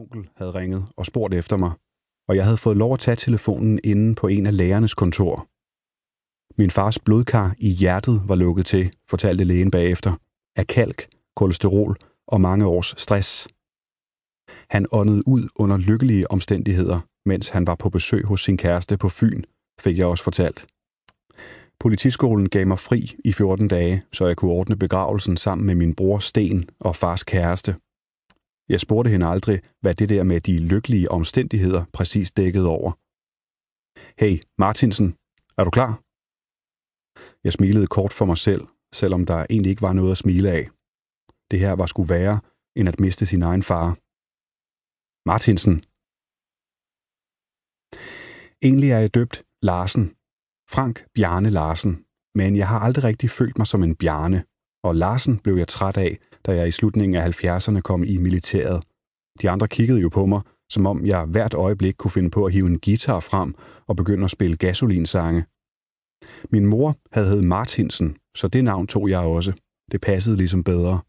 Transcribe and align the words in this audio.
onkel 0.00 0.28
havde 0.36 0.50
ringet 0.50 0.86
og 0.96 1.06
spurgt 1.06 1.34
efter 1.34 1.56
mig, 1.56 1.72
og 2.28 2.36
jeg 2.36 2.44
havde 2.44 2.56
fået 2.56 2.76
lov 2.76 2.92
at 2.92 3.00
tage 3.00 3.16
telefonen 3.16 3.80
inde 3.84 4.14
på 4.14 4.26
en 4.28 4.46
af 4.46 4.56
lærernes 4.56 4.94
kontor. 4.94 5.48
Min 6.60 6.70
fars 6.70 6.98
blodkar 6.98 7.54
i 7.58 7.68
hjertet 7.68 8.22
var 8.28 8.34
lukket 8.34 8.66
til, 8.66 8.92
fortalte 9.08 9.44
lægen 9.44 9.70
bagefter, 9.70 10.12
af 10.56 10.66
kalk, 10.66 11.08
kolesterol 11.36 11.96
og 12.26 12.40
mange 12.40 12.66
års 12.66 12.94
stress. 12.98 13.48
Han 14.70 14.86
åndede 14.92 15.28
ud 15.28 15.48
under 15.54 15.76
lykkelige 15.76 16.30
omstændigheder, 16.30 17.00
mens 17.26 17.48
han 17.48 17.66
var 17.66 17.74
på 17.74 17.90
besøg 17.90 18.24
hos 18.24 18.44
sin 18.44 18.56
kæreste 18.56 18.98
på 18.98 19.08
Fyn, 19.08 19.42
fik 19.80 19.98
jeg 19.98 20.06
også 20.06 20.24
fortalt. 20.24 20.66
Politiskolen 21.80 22.48
gav 22.48 22.66
mig 22.66 22.78
fri 22.78 23.16
i 23.24 23.32
14 23.32 23.68
dage, 23.68 24.02
så 24.12 24.26
jeg 24.26 24.36
kunne 24.36 24.52
ordne 24.52 24.76
begravelsen 24.76 25.36
sammen 25.36 25.66
med 25.66 25.74
min 25.74 25.94
bror 25.94 26.18
Sten 26.18 26.70
og 26.80 26.96
fars 26.96 27.22
kæreste. 27.24 27.74
Jeg 28.72 28.80
spurgte 28.80 29.10
hende 29.10 29.26
aldrig, 29.26 29.58
hvad 29.82 29.94
det 29.94 30.08
der 30.08 30.22
med 30.22 30.40
de 30.40 30.58
lykkelige 30.72 31.10
omstændigheder 31.10 31.82
præcis 31.92 32.30
dækkede 32.30 32.68
over. 32.76 32.90
Hey, 34.20 34.34
Martinsen, 34.62 35.08
er 35.58 35.64
du 35.64 35.70
klar? 35.70 35.92
Jeg 37.44 37.52
smilede 37.52 37.86
kort 37.96 38.12
for 38.18 38.26
mig 38.30 38.38
selv, 38.38 38.64
selvom 39.00 39.22
der 39.26 39.46
egentlig 39.50 39.70
ikke 39.70 39.86
var 39.88 39.92
noget 39.92 40.12
at 40.12 40.22
smile 40.24 40.50
af. 40.58 40.64
Det 41.50 41.58
her 41.64 41.72
var 41.72 41.86
sgu 41.86 42.02
værre, 42.04 42.40
end 42.76 42.88
at 42.88 43.00
miste 43.00 43.26
sin 43.26 43.42
egen 43.42 43.64
far. 43.70 43.88
Martinsen. 45.30 45.76
Egentlig 48.66 48.90
er 48.90 49.00
jeg 49.04 49.14
døbt 49.14 49.36
Larsen. 49.62 50.06
Frank 50.74 50.96
Bjarne 51.14 51.50
Larsen. 51.50 51.94
Men 52.34 52.56
jeg 52.56 52.68
har 52.68 52.80
aldrig 52.86 53.04
rigtig 53.04 53.30
følt 53.30 53.58
mig 53.58 53.66
som 53.66 53.82
en 53.82 53.96
Bjarne, 53.96 54.44
og 54.84 54.96
Larsen 54.96 55.38
blev 55.38 55.56
jeg 55.56 55.68
træt 55.68 55.96
af, 55.96 56.18
da 56.46 56.54
jeg 56.54 56.68
i 56.68 56.70
slutningen 56.70 57.22
af 57.22 57.44
70'erne 57.44 57.80
kom 57.80 58.04
i 58.04 58.16
militæret. 58.16 58.84
De 59.42 59.50
andre 59.50 59.68
kiggede 59.68 60.00
jo 60.00 60.08
på 60.08 60.26
mig, 60.26 60.40
som 60.70 60.86
om 60.86 61.06
jeg 61.06 61.24
hvert 61.24 61.54
øjeblik 61.54 61.94
kunne 61.98 62.10
finde 62.10 62.30
på 62.30 62.44
at 62.44 62.52
hive 62.52 62.66
en 62.66 62.80
guitar 62.80 63.20
frem 63.20 63.54
og 63.86 63.96
begynde 63.96 64.24
at 64.24 64.30
spille 64.30 64.56
gasolinsange. 64.56 65.44
Min 66.50 66.66
mor 66.66 66.96
havde 67.12 67.28
heddet 67.28 67.44
Martinsen, 67.44 68.16
så 68.36 68.48
det 68.48 68.64
navn 68.64 68.86
tog 68.86 69.10
jeg 69.10 69.18
også. 69.18 69.52
Det 69.92 70.00
passede 70.00 70.36
ligesom 70.36 70.64
bedre. 70.64 71.00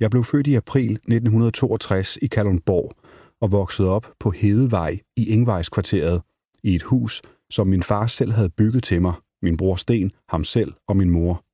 Jeg 0.00 0.10
blev 0.10 0.24
født 0.24 0.46
i 0.46 0.54
april 0.54 0.92
1962 0.92 2.18
i 2.22 2.26
Kalundborg 2.26 2.92
og 3.40 3.52
voksede 3.52 3.88
op 3.88 4.12
på 4.20 4.30
Hedevej 4.30 4.98
i 5.16 5.28
Ingvejskvarteret 5.28 6.22
i 6.62 6.74
et 6.74 6.82
hus, 6.82 7.22
som 7.50 7.66
min 7.66 7.82
far 7.82 8.06
selv 8.06 8.32
havde 8.32 8.50
bygget 8.50 8.84
til 8.84 9.02
mig, 9.02 9.14
min 9.42 9.56
bror 9.56 9.76
Sten, 9.76 10.12
ham 10.28 10.44
selv 10.44 10.72
og 10.88 10.96
min 10.96 11.10
mor. 11.10 11.45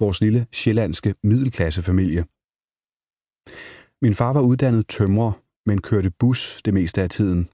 Vores 0.00 0.20
lille 0.20 0.46
sjællandske 0.52 1.14
middelklassefamilie. 1.22 2.24
Min 4.02 4.14
far 4.14 4.32
var 4.32 4.40
uddannet 4.40 4.88
tømrer, 4.88 5.32
men 5.66 5.80
kørte 5.80 6.10
bus 6.10 6.62
det 6.64 6.74
meste 6.74 7.02
af 7.02 7.10
tiden. 7.10 7.48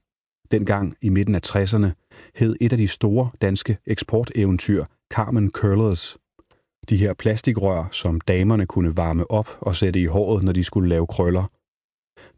Dengang 0.51 0.95
i 1.01 1.09
midten 1.09 1.35
af 1.35 1.41
60'erne 1.45 1.87
hed 2.35 2.55
et 2.61 2.71
af 2.71 2.77
de 2.77 2.87
store 2.87 3.29
danske 3.41 3.77
eksporteventyr 3.85 4.85
Carmen 5.13 5.51
Curlers. 5.51 6.17
De 6.89 6.97
her 6.97 7.13
plastikrør, 7.13 7.89
som 7.91 8.21
damerne 8.21 8.65
kunne 8.65 8.97
varme 8.97 9.31
op 9.31 9.57
og 9.59 9.75
sætte 9.75 9.99
i 9.99 10.05
håret, 10.05 10.43
når 10.43 10.51
de 10.51 10.63
skulle 10.63 10.89
lave 10.89 11.07
krøller. 11.07 11.45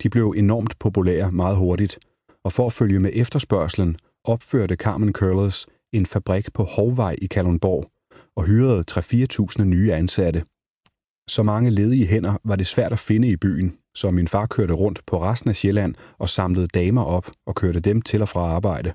De 0.04 0.10
blev 0.10 0.34
enormt 0.38 0.80
populære 0.80 1.32
meget 1.32 1.58
hurtigt, 1.58 2.00
og 2.44 2.54
for 2.54 2.66
at 2.66 2.74
følge 2.74 3.00
med 3.00 3.12
efterspørgselen 3.14 3.98
opførte 4.24 4.76
Carmen 4.76 5.14
Curlers 5.14 5.68
en 5.94 6.06
fabrik 6.06 6.54
på 6.54 6.64
Hovvej 6.64 7.16
i 7.22 7.28
Kalundborg 7.28 7.93
og 8.36 8.44
hyrede 8.44 8.84
3-4.000 8.92 9.64
nye 9.64 9.94
ansatte. 9.94 10.44
Så 11.30 11.44
mange 11.44 11.70
ledige 11.70 12.08
hænder 12.08 12.38
var 12.44 12.56
det 12.56 12.68
svært 12.68 12.92
at 12.92 13.00
finde 13.00 13.28
i 13.28 13.38
byen, 13.38 13.78
så 13.96 14.12
min 14.12 14.28
far 14.28 14.46
kørte 14.46 14.74
rundt 14.74 15.06
på 15.06 15.24
resten 15.24 15.50
af 15.50 15.56
Sjælland 15.56 15.96
og 16.18 16.30
samlede 16.30 16.68
damer 16.68 17.04
op 17.04 17.32
og 17.46 17.56
kørte 17.56 17.80
dem 17.80 18.02
til 18.02 18.22
og 18.22 18.30
fra 18.30 18.42
arbejde. 18.42 18.94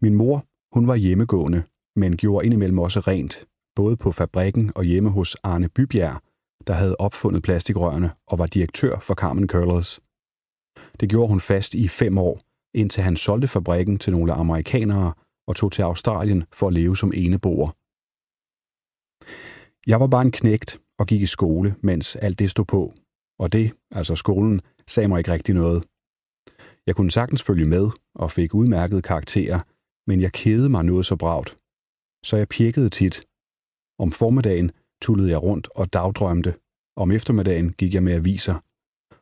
Min 0.00 0.14
mor, 0.14 0.44
hun 0.74 0.86
var 0.86 0.94
hjemmegående, 0.94 1.62
men 1.96 2.16
gjorde 2.16 2.46
indimellem 2.46 2.78
også 2.78 3.00
rent, 3.00 3.46
både 3.76 3.96
på 3.96 4.12
fabrikken 4.12 4.72
og 4.74 4.84
hjemme 4.84 5.10
hos 5.10 5.34
Arne 5.34 5.68
Bybjerg, 5.68 6.20
der 6.66 6.72
havde 6.72 6.96
opfundet 6.98 7.42
plastikrørene 7.42 8.10
og 8.26 8.38
var 8.38 8.46
direktør 8.46 8.98
for 8.98 9.14
Carmen 9.14 9.48
Curlers. 9.48 10.00
Det 11.00 11.08
gjorde 11.08 11.28
hun 11.28 11.40
fast 11.40 11.74
i 11.74 11.88
fem 11.88 12.18
år, 12.18 12.40
indtil 12.74 13.02
han 13.02 13.16
solgte 13.16 13.48
fabrikken 13.48 13.98
til 13.98 14.12
nogle 14.12 14.32
amerikanere 14.32 15.12
og 15.48 15.56
tog 15.56 15.72
til 15.72 15.82
Australien 15.82 16.44
for 16.52 16.66
at 16.66 16.72
leve 16.72 16.96
som 16.96 17.12
eneboer. 17.14 17.70
Jeg 19.88 20.00
var 20.00 20.06
bare 20.06 20.22
en 20.22 20.32
knægt 20.32 20.80
og 20.98 21.06
gik 21.06 21.22
i 21.22 21.26
skole, 21.26 21.74
mens 21.80 22.16
alt 22.16 22.38
det 22.38 22.50
stod 22.50 22.64
på. 22.64 22.94
Og 23.38 23.52
det, 23.52 23.72
altså 23.90 24.16
skolen, 24.16 24.60
sagde 24.86 25.08
mig 25.08 25.18
ikke 25.18 25.32
rigtig 25.32 25.54
noget. 25.54 25.84
Jeg 26.86 26.96
kunne 26.96 27.10
sagtens 27.10 27.42
følge 27.42 27.66
med 27.66 27.90
og 28.14 28.30
fik 28.30 28.54
udmærkede 28.54 29.02
karakterer, 29.02 29.60
men 30.06 30.20
jeg 30.20 30.32
kædede 30.32 30.68
mig 30.68 30.84
noget 30.84 31.06
så 31.06 31.16
bragt. 31.16 31.58
Så 32.24 32.36
jeg 32.36 32.48
pjekkede 32.48 32.90
tit. 32.90 33.26
Om 33.98 34.12
formiddagen 34.12 34.70
tullede 35.02 35.30
jeg 35.30 35.42
rundt 35.42 35.68
og 35.74 35.92
dagdrømte. 35.92 36.54
Om 36.96 37.10
eftermiddagen 37.10 37.72
gik 37.72 37.94
jeg 37.94 38.02
med 38.02 38.12
aviser. 38.12 38.64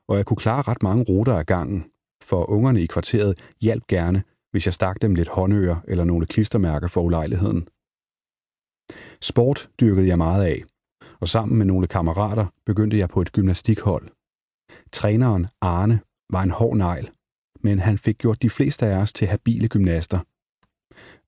Og 0.08 0.16
jeg 0.16 0.26
kunne 0.26 0.36
klare 0.36 0.62
ret 0.62 0.82
mange 0.82 1.04
ruter 1.08 1.34
af 1.34 1.46
gangen, 1.46 1.84
for 2.22 2.50
ungerne 2.50 2.82
i 2.82 2.86
kvarteret 2.86 3.54
hjalp 3.60 3.86
gerne, 3.86 4.22
hvis 4.50 4.66
jeg 4.66 4.74
stak 4.74 5.02
dem 5.02 5.14
lidt 5.14 5.28
håndører 5.28 5.76
eller 5.88 6.04
nogle 6.04 6.26
klistermærker 6.26 6.88
for 6.88 7.02
ulejligheden. 7.02 7.68
Sport 9.20 9.68
dyrkede 9.80 10.08
jeg 10.08 10.18
meget 10.18 10.44
af, 10.44 10.64
og 11.20 11.28
sammen 11.28 11.58
med 11.58 11.66
nogle 11.66 11.86
kammerater 11.86 12.46
begyndte 12.66 12.98
jeg 12.98 13.08
på 13.08 13.20
et 13.20 13.32
gymnastikhold. 13.32 14.08
Træneren 14.92 15.46
Arne 15.60 16.00
var 16.32 16.42
en 16.42 16.50
hård 16.50 16.76
negl, 16.76 17.10
men 17.60 17.78
han 17.78 17.98
fik 17.98 18.18
gjort 18.18 18.42
de 18.42 18.50
fleste 18.50 18.86
af 18.86 18.96
os 18.96 19.12
til 19.12 19.26
habile 19.26 19.68
gymnaster. 19.68 20.18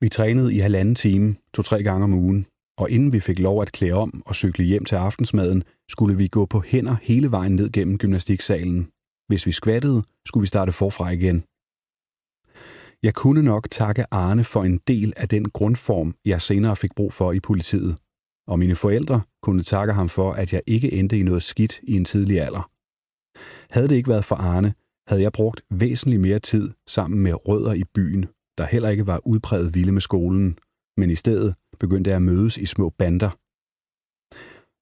Vi 0.00 0.08
trænede 0.08 0.54
i 0.54 0.58
halvanden 0.58 0.94
time, 0.94 1.36
to-tre 1.54 1.82
gange 1.82 2.04
om 2.04 2.14
ugen, 2.14 2.46
og 2.78 2.90
inden 2.90 3.12
vi 3.12 3.20
fik 3.20 3.38
lov 3.38 3.62
at 3.62 3.72
klæde 3.72 3.92
om 3.92 4.22
og 4.26 4.34
cykle 4.34 4.64
hjem 4.64 4.84
til 4.84 4.96
aftensmaden, 4.96 5.64
skulle 5.88 6.16
vi 6.16 6.28
gå 6.28 6.46
på 6.46 6.62
hænder 6.66 6.96
hele 7.02 7.30
vejen 7.30 7.56
ned 7.56 7.70
gennem 7.70 7.98
gymnastiksalen. 7.98 8.88
Hvis 9.28 9.46
vi 9.46 9.52
skvattede, 9.52 10.02
skulle 10.26 10.42
vi 10.42 10.46
starte 10.46 10.72
forfra 10.72 11.10
igen. 11.10 11.44
Jeg 13.02 13.14
kunne 13.14 13.42
nok 13.42 13.70
takke 13.70 14.04
Arne 14.10 14.44
for 14.44 14.64
en 14.64 14.78
del 14.86 15.12
af 15.16 15.28
den 15.28 15.50
grundform, 15.50 16.14
jeg 16.24 16.42
senere 16.42 16.76
fik 16.76 16.94
brug 16.94 17.12
for 17.12 17.32
i 17.32 17.40
politiet. 17.40 17.96
Og 18.48 18.58
mine 18.58 18.76
forældre 18.76 19.20
kunne 19.42 19.62
takke 19.62 19.92
ham 19.92 20.08
for, 20.08 20.32
at 20.32 20.52
jeg 20.52 20.62
ikke 20.66 20.92
endte 20.92 21.18
i 21.18 21.22
noget 21.22 21.42
skidt 21.42 21.80
i 21.82 21.92
en 21.96 22.04
tidlig 22.04 22.40
alder. 22.40 22.70
Havde 23.70 23.88
det 23.88 23.94
ikke 23.94 24.08
været 24.08 24.24
for 24.24 24.36
Arne, 24.36 24.74
havde 25.08 25.22
jeg 25.22 25.32
brugt 25.32 25.60
væsentligt 25.70 26.22
mere 26.22 26.38
tid 26.38 26.70
sammen 26.86 27.20
med 27.20 27.48
rødder 27.48 27.72
i 27.72 27.84
byen, 27.94 28.26
der 28.58 28.64
heller 28.64 28.88
ikke 28.88 29.06
var 29.06 29.26
udpræget 29.26 29.74
vilde 29.74 29.92
med 29.92 30.00
skolen, 30.00 30.58
men 30.96 31.10
i 31.10 31.14
stedet 31.14 31.54
begyndte 31.80 32.10
jeg 32.10 32.16
at 32.16 32.22
mødes 32.22 32.56
i 32.56 32.66
små 32.66 32.90
bander. 32.90 33.30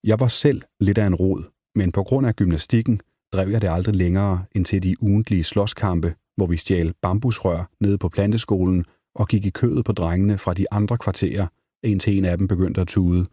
Jeg 0.07 0.21
var 0.21 0.29
selv 0.29 0.63
lidt 0.81 0.99
af 0.99 1.07
en 1.07 1.15
rod, 1.15 1.43
men 1.75 1.93
på 1.93 2.03
grund 2.03 2.27
af 2.27 2.37
gymnastikken 2.37 3.01
drev 3.33 3.49
jeg 3.49 3.61
det 3.63 3.69
aldrig 3.69 3.95
længere 3.95 4.45
end 4.55 4.65
til 4.65 4.83
de 4.83 5.03
ugentlige 5.03 5.45
slåskampe, 5.45 6.15
hvor 6.37 6.47
vi 6.47 6.57
stjal 6.57 6.95
bambusrør 7.03 7.71
nede 7.81 7.99
på 7.99 8.09
planteskolen 8.09 8.85
og 9.15 9.29
gik 9.29 9.47
i 9.47 9.51
kødet 9.51 9.85
på 9.85 9.93
drengene 9.93 10.39
fra 10.39 10.55
de 10.55 10.73
andre 10.73 10.99
kvarterer, 10.99 11.47
indtil 11.83 12.19
en 12.19 12.25
af 12.25 12.39
dem 12.39 12.49
begyndte 12.49 12.81
at 12.81 12.89
tude. 12.89 13.27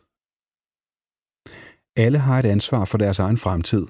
Alle 1.96 2.18
har 2.18 2.40
et 2.40 2.46
ansvar 2.46 2.86
for 2.86 2.98
deres 2.98 3.20
egen 3.20 3.38
fremtid. 3.38 3.88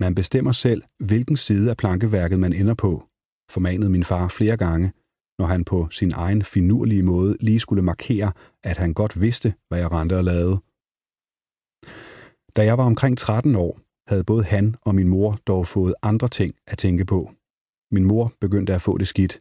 Man 0.00 0.14
bestemmer 0.14 0.52
selv, 0.52 0.82
hvilken 0.98 1.36
side 1.36 1.70
af 1.70 1.76
plankeværket 1.76 2.40
man 2.40 2.52
ender 2.52 2.74
på, 2.74 3.08
formanede 3.50 3.90
min 3.90 4.04
far 4.04 4.28
flere 4.28 4.56
gange, 4.56 4.92
når 5.38 5.46
han 5.46 5.64
på 5.64 5.88
sin 5.90 6.12
egen 6.12 6.42
finurlige 6.42 7.02
måde 7.02 7.36
lige 7.40 7.60
skulle 7.60 7.82
markere, 7.82 8.32
at 8.62 8.76
han 8.76 8.94
godt 8.94 9.20
vidste, 9.20 9.54
hvad 9.68 9.78
jeg 9.78 9.92
rendte 9.92 10.16
og 10.16 10.24
lavede. 10.24 10.58
Da 12.56 12.64
jeg 12.64 12.78
var 12.78 12.84
omkring 12.84 13.18
13 13.18 13.56
år, 13.56 13.80
havde 14.08 14.24
både 14.24 14.44
han 14.44 14.76
og 14.82 14.94
min 14.94 15.08
mor 15.08 15.38
dog 15.46 15.66
fået 15.66 15.94
andre 16.02 16.28
ting 16.28 16.54
at 16.66 16.78
tænke 16.78 17.04
på. 17.04 17.30
Min 17.90 18.04
mor 18.04 18.32
begyndte 18.40 18.74
at 18.74 18.82
få 18.82 18.98
det 18.98 19.08
skidt. 19.08 19.40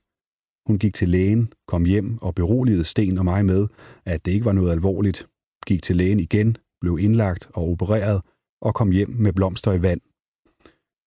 Hun 0.68 0.80
gik 0.80 0.94
til 0.94 1.10
lægen, 1.10 1.54
kom 1.68 1.86
hjem 1.86 2.18
og 2.22 2.36
beroligede 2.36 2.84
Sten 2.84 3.18
og 3.18 3.26
mig 3.26 3.46
med, 3.46 3.68
at 4.06 4.26
det 4.26 4.32
ikke 4.32 4.46
var 4.46 4.52
noget 4.52 4.72
alvorligt. 4.72 5.28
Gik 5.68 5.84
til 5.84 5.96
lægen 5.96 6.20
igen, 6.20 6.58
blev 6.82 6.98
indlagt 7.00 7.50
og 7.54 7.70
opereret 7.70 8.22
og 8.62 8.76
kom 8.76 8.92
hjem 8.92 9.10
med 9.10 9.34
blomster 9.34 9.74
i 9.74 9.82
vand. 9.82 10.02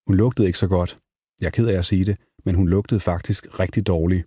Hun 0.06 0.16
lugtede 0.16 0.46
ikke 0.46 0.58
så 0.58 0.68
godt. 0.68 0.98
Jeg 1.40 1.46
er 1.46 1.50
ked 1.50 1.66
af 1.66 1.78
at 1.78 1.84
sige 1.84 2.04
det, 2.04 2.16
men 2.44 2.54
hun 2.54 2.68
lugtede 2.68 3.00
faktisk 3.00 3.60
rigtig 3.60 3.86
dårligt. 3.86 4.26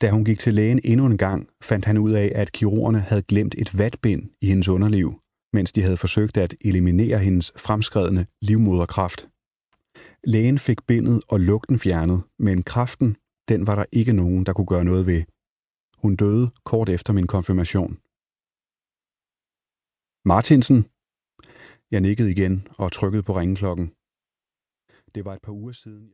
Da 0.00 0.10
hun 0.10 0.24
gik 0.24 0.38
til 0.38 0.54
lægen 0.54 0.80
endnu 0.84 1.06
en 1.06 1.18
gang, 1.18 1.48
fandt 1.62 1.84
han 1.84 1.98
ud 1.98 2.12
af, 2.12 2.32
at 2.34 2.52
kirurgerne 2.52 3.00
havde 3.00 3.22
glemt 3.22 3.54
et 3.58 3.78
vatbind 3.78 4.30
i 4.40 4.46
hendes 4.46 4.68
underliv, 4.68 5.20
mens 5.52 5.72
de 5.72 5.82
havde 5.82 5.96
forsøgt 5.96 6.36
at 6.36 6.54
eliminere 6.60 7.18
hendes 7.18 7.52
fremskredende 7.56 8.26
livmoderkraft. 8.42 9.28
Lægen 10.32 10.58
fik 10.58 10.80
bindet 10.86 11.18
og 11.28 11.38
lugten 11.40 11.78
fjernet, 11.78 12.20
men 12.46 12.62
kraften, 12.62 13.16
den 13.50 13.66
var 13.66 13.74
der 13.74 13.84
ikke 13.92 14.12
nogen, 14.12 14.46
der 14.46 14.52
kunne 14.52 14.72
gøre 14.74 14.88
noget 14.90 15.06
ved. 15.10 15.22
Hun 16.02 16.16
døde 16.22 16.46
kort 16.70 16.88
efter 16.96 17.12
min 17.12 17.26
konfirmation. 17.34 17.92
Martinsen. 20.30 20.80
Jeg 21.90 22.00
nikkede 22.06 22.30
igen 22.34 22.54
og 22.82 22.92
trykkede 22.92 23.22
på 23.26 23.32
ringeklokken. 23.38 23.86
Det 25.14 25.22
var 25.26 25.34
et 25.34 25.42
par 25.46 25.52
uger 25.60 25.72
siden. 25.72 26.04